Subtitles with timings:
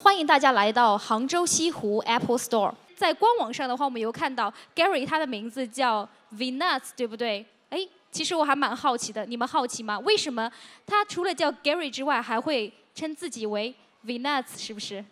[0.00, 2.72] 欢迎大家来到杭州西湖 Apple Store。
[2.96, 7.44] 在官网上的话，我们有看到 Gary 他的名字叫 Vnuts，对不对？
[7.70, 7.80] 哎，
[8.12, 9.98] 其实我还蛮好奇的，你们好奇吗？
[9.98, 10.50] 为什么
[10.86, 13.74] 他除了叫 Gary 之外，还会称自己为
[14.06, 14.56] Vnuts？
[14.56, 15.04] 是不是？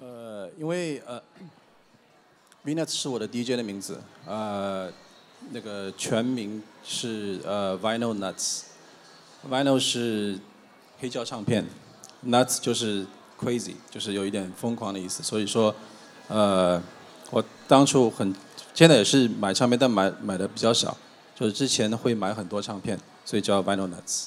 [0.00, 1.20] 呃，因为呃，
[2.66, 4.92] Vnuts 是我的 DJ 的名字，呃，
[5.50, 10.38] 那个全名是呃 Vinyl Nuts，Vinyl 是
[11.00, 11.64] 黑胶唱片
[12.26, 13.06] ，Nuts 就是
[13.40, 15.22] crazy，就是有一点疯狂的意思。
[15.22, 15.74] 所以说，
[16.28, 16.82] 呃，
[17.30, 18.34] 我当初很，
[18.74, 20.96] 现在也是买唱片，但买买的比较少，
[21.34, 24.26] 就是之前会买很多唱片，所以叫 Vinyl Nuts。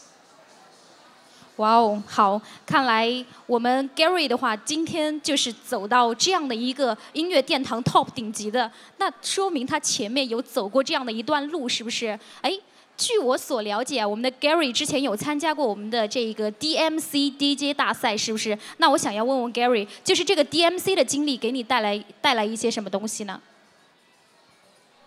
[1.58, 12.18] 哇哦，好，看来我们 Gary 的话，今天就是走到这样的一个音乐殿堂 Top 顶级的，那说明他前面有走过这样的一段路，是不是？
[12.42, 12.52] 哎，
[12.98, 18.58] 据我所了解，我们的 Gary 之前有参加过我们的这个 DMC DJ 大赛，是不是？
[18.78, 23.42] 那我想要问问 Gary，就是这个 DMC 的经历给你带来带来一些什么东西呢？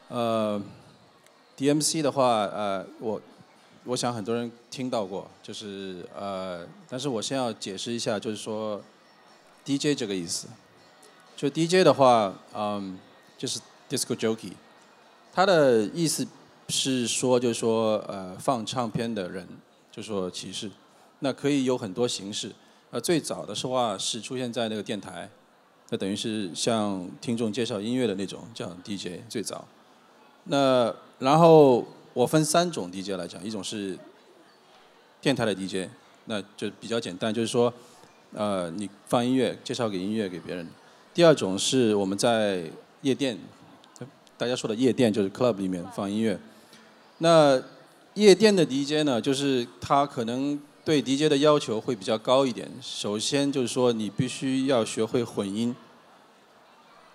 [0.08, 0.60] 呃
[1.56, 3.20] ，DMC 的话，呃，我。
[3.86, 8.80] 我想很多人听到过，就是呃，但是我先要解释一下，就是说
[9.62, 10.48] ，DJ 这个意思，
[11.36, 12.98] 就 DJ 的话，嗯，
[13.36, 13.60] 就是
[13.91, 14.52] disco jockey，
[15.34, 16.26] 它的意思
[16.68, 19.46] 是说，就是说，呃，放唱片的人，
[19.90, 20.70] 就说歧视，
[21.20, 22.52] 那可以有很多形式，
[22.90, 25.28] 呃，最早的说话是出现在那个电台，
[25.90, 29.66] 那等于是向听众介绍音乐的那种叫 DJ 最早，
[30.44, 31.84] 那然后。
[32.14, 33.98] 我分三种 DJ 来讲，一种是
[35.20, 35.90] 电台的 DJ，
[36.26, 37.74] 那就比较简单，就是说，
[38.32, 40.64] 呃，你放音乐，介绍给音乐给别人。
[41.12, 42.70] 第二种是我们在
[43.02, 43.36] 夜店，
[44.38, 46.38] 大家说的夜店就是 club 里面放音乐。
[47.18, 47.62] 那
[48.14, 52.70] 夜店的 DJ 呢，就是他可能对 DJ 的要求会比较高一点。
[52.80, 55.74] 首先就是说，你必须要学会混音，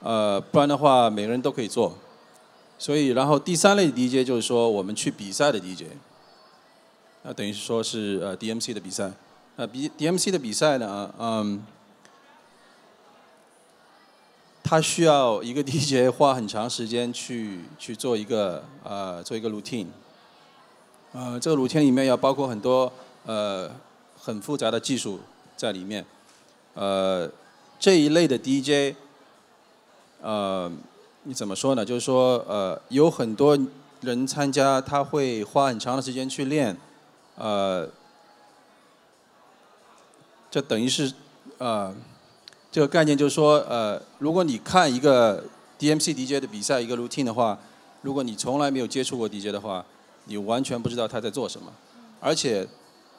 [0.01, 1.97] 呃，不然的话，每个人都可以做。
[2.77, 5.83] 所以，然后第三类 DJ 就是说，我们去比赛的 DJ，
[7.23, 9.11] 那等于说是呃 DMC 的比赛。
[9.57, 11.61] 那 B DMC 的比赛呢，嗯，
[14.69, 19.87] 他需要一个 DJ 花很长时间去 去做一个呃做一个 routine，
[21.11, 22.93] 呃，这个 routine 里面要包括很多
[23.25, 23.71] 呃
[24.15, 25.21] 很复杂的技术
[25.57, 26.05] 在里面，
[26.75, 27.27] 呃，
[27.79, 28.95] 这一类的 DJ，
[30.21, 30.71] 呃。
[31.23, 31.83] 你怎么说呢？
[31.83, 33.57] 就是说，呃，有很多
[33.99, 36.75] 人参加，他会花很长的时间去练，
[37.35, 37.87] 呃，
[40.49, 41.13] 这等于是，
[41.57, 41.93] 呃，
[42.71, 45.43] 这个概念就是说，呃，如果你看一个
[45.79, 47.57] DMC DJ 的比赛一个 routine 的话，
[48.01, 49.85] 如果你从来没有接触过 DJ 的话，
[50.25, 51.71] 你完全不知道他在做什么，
[52.19, 52.67] 而且，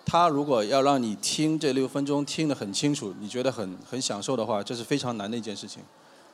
[0.04, 5.82] 他如果要让你听这六分钟听得很清楚，你觉得很很享受的话，这是非常难的一件事情，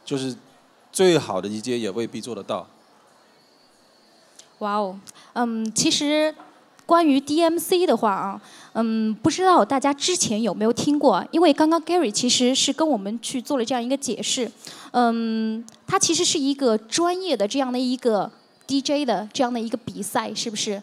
[0.04, 0.36] 就是。
[0.92, 2.66] 最好的 DJ 也未必做得到。
[4.60, 4.98] 哇哦，
[5.34, 6.34] 嗯，其实
[6.86, 8.40] 关于 DMC 的话啊，
[8.74, 11.22] 嗯，不知道大家之前有没有听过？
[11.32, 14.50] 因为刚刚 Gary 其实是跟我们去做了这样一个解释，
[14.92, 18.30] 嗯，它其实是一个专业的这样的一个
[18.68, 20.80] DJ 的这样的一个比赛，是不是？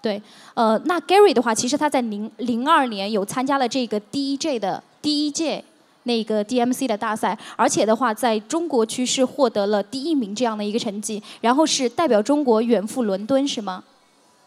[0.00, 0.22] 对，
[0.54, 5.64] 呃，那 Gary 的话，其实他在零零二年有参加了这个 DJ 的第一届。
[6.04, 13.84] 那个 DMC 的大赛，而且的话，在中国区是获得了第一名这样的一个成绩，然后是代表中国远赴伦敦，是吗？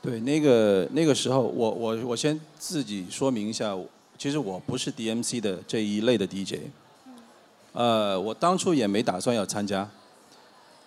[0.06, 3.76] 对，那个那个时候，我我我先自己说明一下，
[4.20, 6.60] 其实我不是 DMC 的这一类的 DJ，
[7.74, 9.90] 呃，我当初也没打算要参加，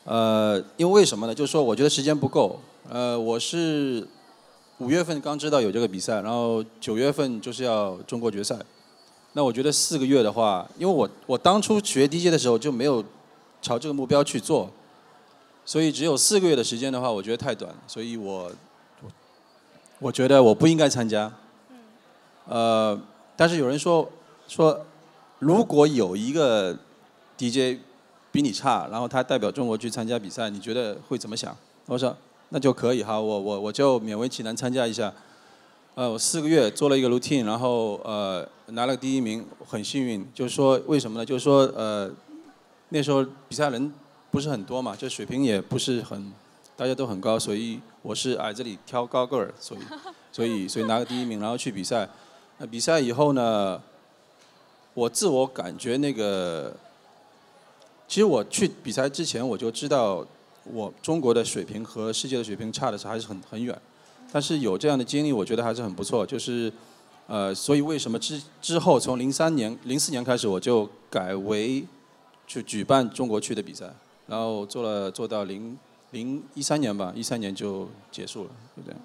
[0.05, 1.35] 呃，因为为什么呢？
[1.35, 4.07] 就是说我觉得时间不够，呃，我是
[4.79, 8.57] 五月份刚知道有这个比赛，然后九月份就是要中国决赛。
[9.33, 13.05] 那我觉得四个月的话，因为我我当初学 DJ 的时候就没有
[13.61, 14.71] 朝这个目标去做，
[15.65, 18.51] 所以只有四个月的时间的话，我觉得太短，所以我
[20.01, 21.33] 我觉得我不应该参加。
[22.47, 22.99] 呃，
[23.37, 24.09] 但是有人说
[24.47, 24.87] 说，
[25.39, 26.77] 如果有一个
[27.37, 27.81] DJ
[28.31, 31.57] 比你差，然后他代表中国去参加比赛，你觉得会怎么想？
[31.87, 32.17] 我说
[32.51, 35.13] 那就可以哈，我我我就勉为其难参加一下。
[35.95, 40.25] 呃，我四个月做了一个 routine，然后呃拿了第一名，很幸运。
[40.33, 41.27] 就是说为什么呢？
[41.27, 42.11] 就是说呃
[42.91, 43.93] 那时候比赛人
[44.31, 46.33] 不是很多嘛，就水平也不是很
[46.79, 49.81] 大家都很高，所以我是矮子里挑高个儿，所以
[50.31, 52.09] 所以所以拿个第一名，然后去比赛。
[52.59, 53.83] 那比赛以后呢，
[54.95, 56.73] 我自我感觉那个，
[58.07, 60.25] 其实我去比赛之前我就知道
[60.63, 63.77] 我中国的水平和世界的水平差的是还是很很远。
[64.33, 66.25] 但是有这样的经历，我觉得还是很不错。
[66.25, 66.73] 就是，
[67.27, 71.85] 呃，所以为什么之之后从零三年、零四年开始，我就改为
[72.47, 73.93] 去举办中国区的比赛，
[74.29, 75.77] 然后做了做到零
[76.13, 79.01] 零一三年吧，一三年就结束了，就这样。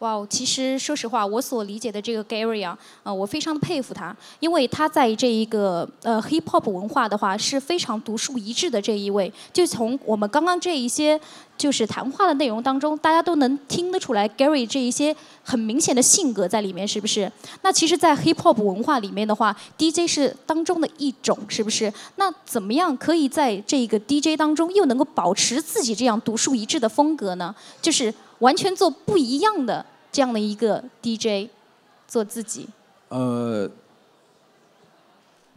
[0.00, 9.32] 哇，其实说实话，我所理解的这个 Gary 啊，呃，我非常佩服他，因为他在这一个呃 Hip Hop 文化的话是非常独树一帜的这一位。
[9.54, 11.18] 就从我们刚刚这一些
[11.56, 17.30] 就是谈话的内容当中，大家都能听得出来 Gary 这一些很明显的性格在里面，是不是？
[17.62, 21.92] 那其实，在 Hip Hop 文化里面的话，DJ 是当中的一种，是不是？
[22.16, 27.54] 那怎么样可以在这个 DJ 当中又能够保持自己这样独树一帜的风格呢？
[27.80, 31.50] 就是完全做不一样的这样的一个 DJ，
[32.06, 32.68] 做自己。
[33.08, 33.70] 呃，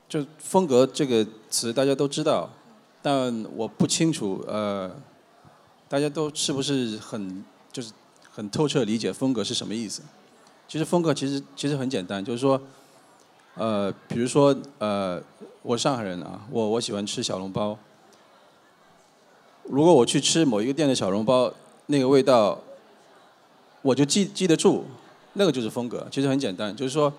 [0.07, 2.49] 就风格这个词大家都知道，
[3.01, 4.91] 但我不清楚呃，
[5.89, 7.91] 大家都是不是很就是
[8.31, 10.03] 很透彻理解风格是什么意思？
[10.68, 12.62] 其实风格其实其实很简单，就是说，
[13.56, 15.19] 呃，比如说呃，
[15.63, 17.75] 我上海人啊，我我喜欢吃小笼包，
[19.63, 21.51] 如果我去吃某一个店的小笼包，
[21.88, 22.62] 那个味道，
[23.81, 24.85] 我就记记得住，
[25.33, 26.07] 那个就是风格。
[26.12, 27.12] 其实很简单，就是说，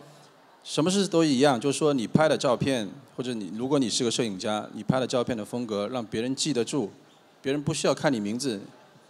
[0.63, 6.93] 什么事都一样，就是说你拍的照片，或者你如果你是个摄影家，你拍的照片的风格让别人记得住，
[7.43, 8.61] 别人不需要看你名字，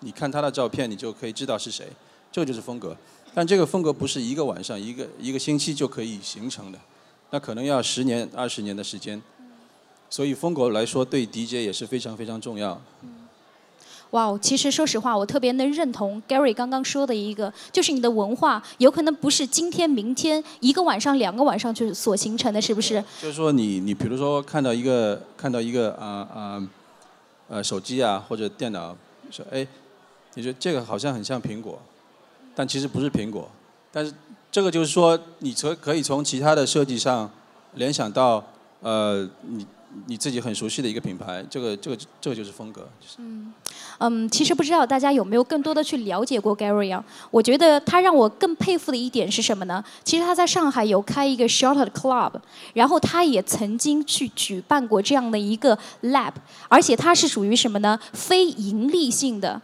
[0.00, 1.86] 你看他的照片，你就可以知道是谁，
[2.30, 2.96] 这个就是风格。
[3.32, 6.78] 但这个风格不是一个晚上、一个一个星期就可以形成的，
[7.30, 9.20] 那可能要十年、二十年的时间。
[10.08, 12.80] 所以风格来说，对 DJ 也是非常非常重要。
[14.10, 23.00] 哇哦，其实说实话，我特别能认同 Gary 刚刚说的一个，就是你的文化有可能不是今天、明天一个晚上、两个晚上就所形成的，是不是？
[23.22, 26.68] 就是说你你比如说看到一个看到一个啊啊呃
[27.50, 28.96] 呃手机啊或者电脑，
[29.30, 29.66] 说哎，
[30.34, 31.78] 你说这个好像很像苹果，
[32.54, 33.50] 但其实不是苹果，
[33.92, 34.14] 但是
[34.50, 37.30] 这个就是说你从可以从其他的设计上
[37.74, 38.42] 联想到
[38.80, 39.66] 呃你
[40.06, 42.88] 你自己很熟悉的一个品牌，这个这个这个就是风格。
[43.18, 43.52] 嗯
[43.98, 47.04] 嗯，其实不知道大家有没有更多的去了解过 Gary 啊？
[47.30, 49.84] 我觉得他让我更佩服的一点是什么呢？
[50.04, 52.32] 其实他在上海有开一个 Shorter Club，
[52.72, 56.32] 然后他也曾经去举办过这样的一个 Lab，
[56.68, 57.98] 而且他是属于什么呢？
[58.12, 59.60] 非盈利性的，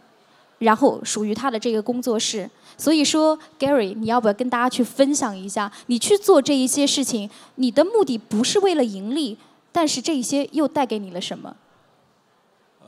[0.58, 2.50] 然后属于他的这个工作室。
[2.78, 9.38] 所以说，Gary，你要不要跟大家去分享一下，你去做这一些事情，你的目的不是为了盈利，
[9.76, 11.55] 但是这一些又带给你了什么？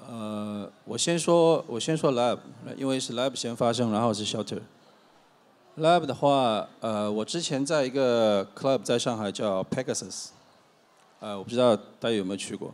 [0.09, 2.39] 呃，我先说，我先说 lab，
[2.79, 4.63] 因为是 lab 先发生，然后是 shelter。
[5.77, 10.29] lab 的话，呃，我之前在一个 club 在上海叫 Pegasus，
[11.21, 12.73] 呃，我不知道大家有没有去过，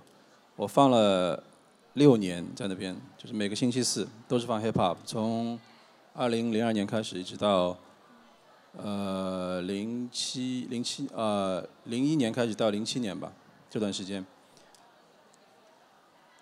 [0.55, 1.43] 我放了
[1.95, 5.59] 六年在那边，就是每个星期四都是放 hip hop，从
[6.13, 7.77] 二零零二年开始一直到
[8.81, 13.33] 呃零七零七呃零一年开始到零七年吧，
[13.75, 14.25] 这段时间。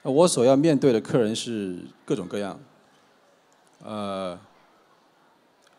[0.03, 2.61] 我所要面对的客人是各种各样，
[3.83, 4.39] 呃，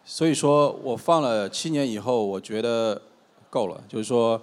[0.04, 3.00] 所以说我放了七年以后，我觉得
[3.52, 4.42] 够了，就是说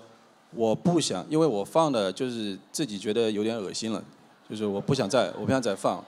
[0.54, 4.00] 我不想，因为我放的就是自己觉得有点恶心了，
[4.48, 6.04] 就是我不想再，我不想再放，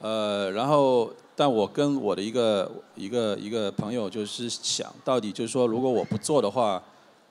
[0.00, 6.82] 呃，然后但我跟我的一个一个一个朋友就是想到底就是说，如果我不做的话，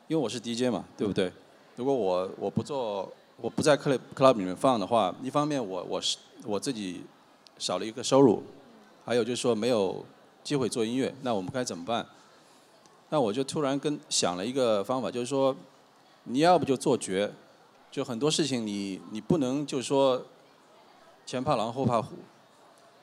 [0.08, 1.30] 因为我是 DJ 嘛，对不对？
[1.76, 3.12] 如果我我不做。
[3.38, 7.04] 我不在 club club 里面放的话，一方面我我是我自己
[7.58, 8.44] 少了一个收入，
[9.04, 10.06] 还有就是说没有
[10.44, 12.06] 机会做音乐，那我们该怎么办？
[13.10, 15.54] 那我就突然跟想了一个方法，就是说
[16.26, 17.34] 你要不就做绝，
[17.92, 20.24] 就很多事情你你不能就说
[21.26, 22.16] 前怕狼后怕虎，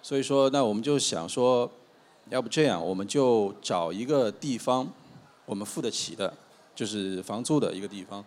[0.00, 1.68] 所以说那我们就想说，
[2.30, 4.88] 要不这样，我们就找一个地方，
[5.44, 6.32] 我们付得起的，
[6.74, 8.24] 就是房租的一个地方，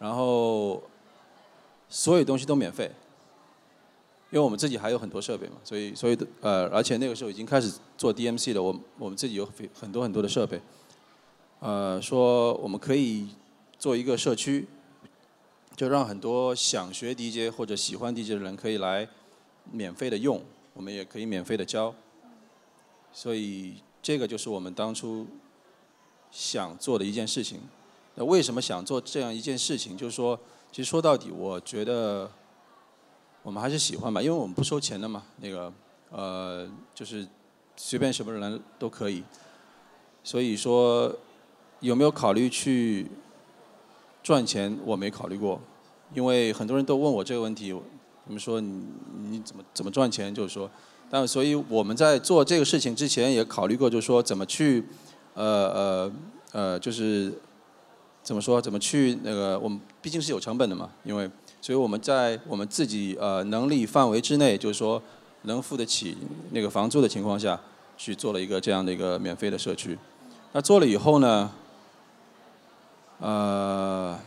[0.00, 0.82] 然后。
[1.92, 2.88] 所有东西都免费，
[4.30, 10.60] 因为我们自己还有很多设备嘛，所以所以呃，而且那个时候已经开始做 DMC 了，我我们自己有很很多很多的设备，
[11.58, 13.30] 呃，说我们可以
[13.76, 14.68] 做一个社区，
[15.74, 19.08] 就让很多想学 DJ 或者喜欢 DJ 的人可以来
[19.72, 20.40] 免费的用，
[20.74, 21.92] 我们也可以免费的教，
[23.12, 25.26] 所以这个就是我们当初
[26.30, 27.62] 想做的一件事情。
[28.14, 29.96] 那为什么想做这样一件事情？
[29.96, 30.38] 就是说。
[30.72, 32.30] 其实说到底，我觉得
[33.42, 35.24] 我们还是喜欢吧，因为我们不收钱的嘛。
[35.40, 35.72] 那个
[36.12, 36.64] 呃，
[36.94, 37.26] 就是
[37.76, 39.24] 随便什么人都可以。
[40.22, 41.12] 所以说
[41.80, 43.10] 有没有考虑去
[44.22, 44.78] 赚钱？
[44.84, 45.60] 我没考虑过，
[46.14, 47.72] 因为很多人都问我这个问题。
[47.72, 47.82] 我
[48.28, 48.84] 们说你
[49.18, 50.32] 你怎么怎么赚钱？
[50.32, 50.70] 就是说，
[51.10, 54.84] 但所以我们在做这个事情之前也考虑过，就是说怎么去
[55.34, 56.12] 呃呃
[56.52, 57.34] 呃，就是
[58.22, 58.60] 怎么说？
[58.60, 59.58] 怎么去那个？
[59.58, 61.28] 我们毕竟是有成本的嘛，因为
[61.60, 65.02] 所以我们在我们自己呃能力范围之内，就是说
[65.42, 66.16] 能付得起
[66.52, 67.58] 那个房租的情况下，
[67.96, 69.98] 去做了一个这样的一个免费的社区。
[70.52, 71.50] 那做了以后呢，
[73.18, 74.18] 呃，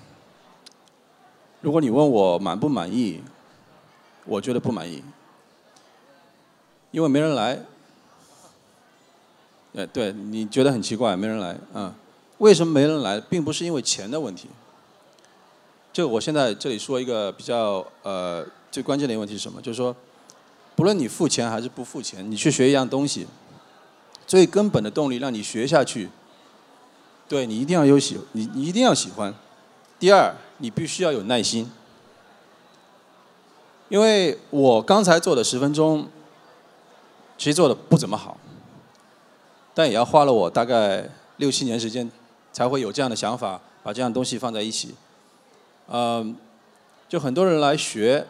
[1.62, 3.22] 如果你问我满不满意，
[4.26, 5.04] 我觉得不满意，
[6.92, 7.60] 因为没人来。
[9.76, 11.94] 哎，对，你觉得很奇怪，没人来，嗯。
[12.44, 13.22] 为什么没人来？
[13.22, 14.50] 并不是因为钱的问题。
[15.94, 19.62] 就我现在这里说一个比较呃最关键的一个问题是什么？
[19.62, 19.96] 就是说，
[20.76, 23.26] 不论你付钱还是不付钱，你去学一样东西，
[24.28, 26.10] 最根本的动力让你学下去，
[27.30, 29.34] 对你一定要有喜，你你一定要喜欢。
[29.98, 31.72] 第二，你必须要有耐心。
[33.88, 36.10] 因为我刚才做的十分钟，
[37.38, 38.38] 其实做的不怎么好，
[39.74, 42.12] 但也要花了我大概六七年时间。
[42.54, 44.96] 才会有这样的想法，把这样东西放在一起。
[45.90, 46.34] 嗯，
[47.10, 48.26] 就很多人来学，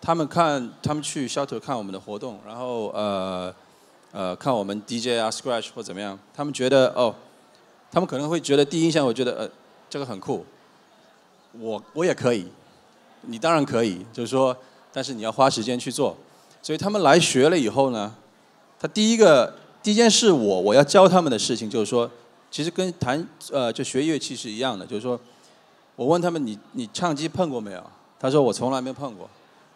[0.00, 3.54] 他们看，他们去 shelter 看我们的活动，然后呃
[4.10, 7.14] 呃看我们 DJ 啊 scratch 或怎么样，他们觉得哦，
[7.92, 9.48] 他们可能会觉得第一印象，我觉得呃
[9.88, 10.44] 这个很酷，
[11.52, 12.48] 我我也可以，
[13.20, 14.56] 你当然可以，就是说，
[14.92, 16.16] 但是你要花时间去做。
[16.62, 18.12] 所以他们来学了以后呢，
[18.80, 22.10] 他第一个第一件事，我我要教他们的事情就是说。
[22.50, 25.18] 其实跟弹呃就学乐器是一样的，就是说，
[25.94, 27.82] 我问他们你你唱机碰过没有？
[28.18, 29.28] 他说我从来没碰过，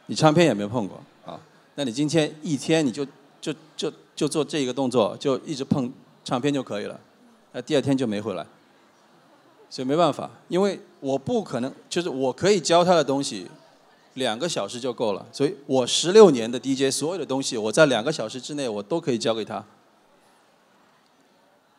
[0.07, 1.39] 你唱片也没碰过啊。
[1.75, 3.07] 那你今天一天你就
[3.41, 5.93] 就就就做这一个动作，就一直碰
[6.25, 6.99] 唱片就可以了，
[7.53, 8.47] 那第二天就没回来。
[9.69, 13.47] 所以没办法，因为我不可能，就是我可以教他的东西，
[14.15, 15.25] 两个小时就够了。
[15.31, 19.65] 所以我十六年的 DJ 所有的东西，我在两个小时之内我都可以教给他。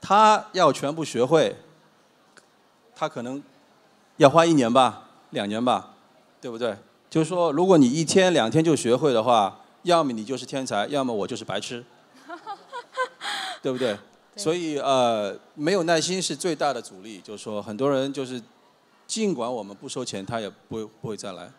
[0.01, 1.55] 他要全部学会，
[2.95, 3.41] 他可能
[4.17, 5.93] 要花一年吧，两年吧，
[6.41, 6.75] 对不对？
[7.09, 11.85] 就是说，如果你一天两天就学会的话，要么你就是天才，要么我就是白痴，
[13.61, 13.97] 对不对？
[14.37, 17.19] 所以呃，没有耐心是最大的阻力。
[17.21, 18.41] 就是说，很多人就是，
[19.05, 21.51] 尽管我们不收钱，他也不会不会再来。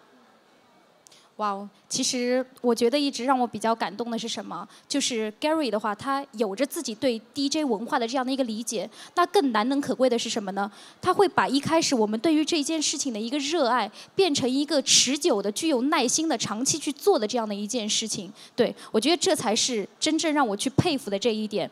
[1.36, 4.68] 哇哦，其实我觉得一直让我比较感动的是什么？
[4.86, 8.88] 就是 Gary 的话，他有着自己对 DJ 文化的这样的一个理解。
[9.14, 10.70] 那更难能可贵的是什么呢？
[11.00, 18.30] 他会把一开始我们对于这件事情的一个热爱，变成一个持久的、具有耐心的、长期去做的这样的一件事情。
[18.54, 21.68] 对我觉得这才是真正让我去佩服的这一点。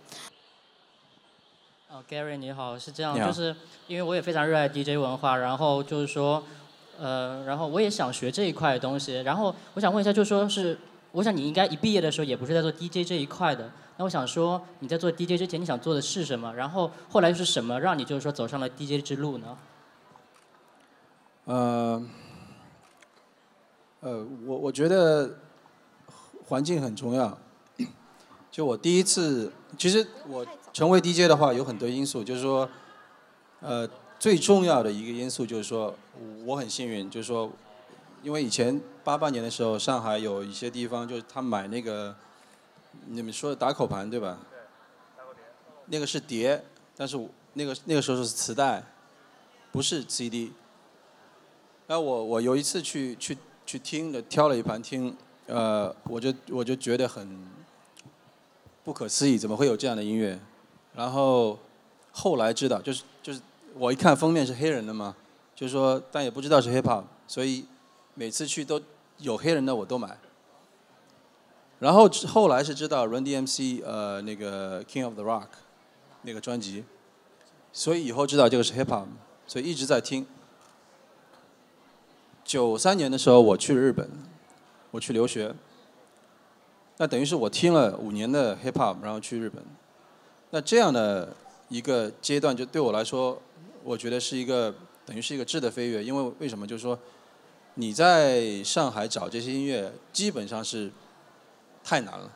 [1.90, 3.54] 哦，Gary 你好，是这样，就是
[3.86, 6.42] 因为我也非常热爱 DJ 文化，然后就是说。
[7.00, 10.76] 呃，然后我也想学这一块的东西，然后我想问一下，就说是，
[11.12, 16.54] 我想你应该一毕业的时候也不是在做 DJ 这一块的，那我想说你在做 DJ 之前你想做的是什么？
[16.54, 19.56] 然后后来是什么让你就是说走上了 DJ 之路呢？
[21.46, 22.02] 呃，
[24.00, 25.38] 呃，我我觉得
[26.48, 27.38] 环境很重要。
[28.50, 32.68] 就我第一次，其实我成为 DJ 的话有很多因素，就是说，
[33.60, 33.88] 呃。
[34.20, 35.96] 最重要的一个因素就是说，
[36.44, 37.50] 我很幸运，就是说，
[38.22, 42.14] 因为以前八八年的时候，上海有一些地方就是他买那个，
[43.06, 44.38] 你们说的打口盘对吧？
[45.86, 46.62] 那个是碟，
[46.94, 47.18] 但是
[47.54, 48.84] 那个那个时候是磁带，
[49.72, 50.52] 不是 CD。
[51.86, 57.42] 那我我有一次去去去听的，挑了一盘听，呃，我就我就觉得很
[58.84, 60.38] 不可思议，怎么会有这样的音乐？
[60.94, 61.58] 然后
[62.12, 63.40] 后来知道，就是就是。
[63.74, 65.16] 我一看封面是黑人的嘛，
[65.54, 67.66] 就是说，但也不知道是 hip hop，所以
[68.14, 68.80] 每次去都
[69.18, 70.18] 有黑人的我都买。
[71.78, 75.46] 然后后来是知道 Run DMC 呃那个 King of the Rock
[76.22, 76.84] 那个专辑，
[77.72, 79.06] 所以以后知道这个是 hip hop，
[79.46, 80.26] 所以一直在听。
[82.44, 84.10] 九三年的时候我去日本，
[84.90, 85.54] 我去留学，
[86.98, 89.62] 那等于是我听了五年的 hip hop，然后去日本，
[90.50, 91.34] 那这样的
[91.70, 93.40] 一个阶段就对我来说。
[93.82, 94.74] 我觉得是一个
[95.06, 96.66] 等于是一个质的飞跃，因为为什么？
[96.66, 96.98] 就是说，
[97.76, 100.92] 你在上海找这些音乐基本上是
[101.82, 102.30] 太难了。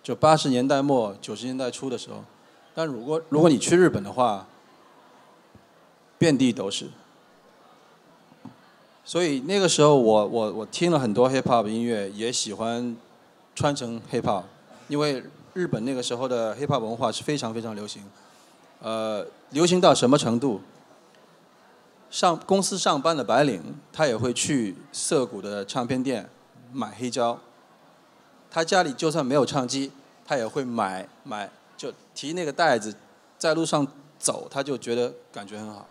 [0.00, 2.22] 就八十年代末九十年代初的时候，
[2.72, 4.46] 但如果如果你去日本的话，
[6.18, 6.86] 遍地都是。
[9.04, 12.96] 所以那个时候我我我听了很多 hip hop 音乐，也喜欢
[13.56, 14.44] 穿成 hip hop，
[14.86, 15.20] 因为
[15.54, 18.04] 日本那个时候的 hip hop 文化是非常非常流行。
[18.80, 20.60] 呃，流行到什么程度？
[22.10, 26.28] 上公司上班的白领，他也会去涩谷的唱片店
[26.72, 27.38] 买黑胶。
[28.50, 29.92] 他家里就算没有唱机，
[30.24, 32.94] 他也会买买，就提那个袋子，
[33.38, 33.86] 在路上
[34.18, 35.86] 走，他就觉得感觉很好。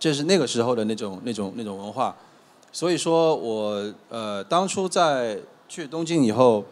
[0.00, 2.16] 这是那个时候的那种那种那种文化。
[2.72, 5.38] 所以说我呃当初在
[5.68, 6.64] 去东京以后，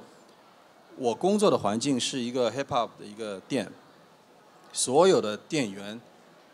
[0.97, 3.71] 我工作的环境是一个 hip hop 的一个店，
[4.73, 6.01] 所有的店员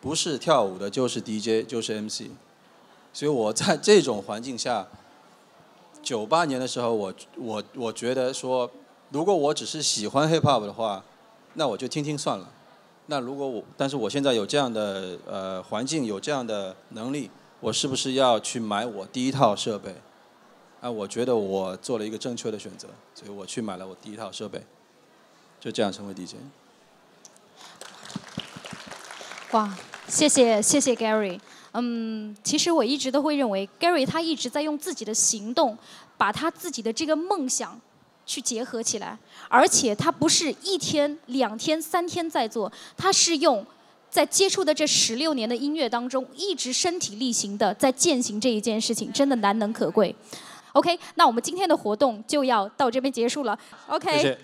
[0.01, 2.31] 不是跳舞的，就是 DJ，就是 MC。
[3.13, 4.87] 所以我在这种环境下，
[6.03, 8.71] 九八年的时候，我我我觉得说，
[9.11, 11.05] 如果我只是喜欢 hip hop 的话，
[11.55, 12.53] 那我就听听算了。
[13.07, 17.31] 那如果我，但是我现在有这样的呃环境，有这样的能力。
[17.61, 19.97] 我是不是要去买我第一套设备？
[20.81, 24.63] 啊，我觉得我做了一个正确的选择，所以我去买了我第一套设备，
[25.59, 26.37] 就这样成为 DJ。
[29.53, 29.77] 哇，
[30.07, 31.39] 谢谢谢谢 Gary。
[31.73, 35.77] 嗯，其实我一直都会认为 Gary 他一直在用自己的行动，
[36.17, 37.81] 把他自己的这个梦想
[38.27, 43.65] 去结合起来，而且他不是一天、两天、三天在做，他是用。
[44.11, 50.17] 在接触的这十六年的音乐当中，一直身体力行的在践行这一件事情，真的难能可贵。
[50.73, 53.57] OK，那我们今天的活动就要到这边结束了。
[53.87, 54.39] OK。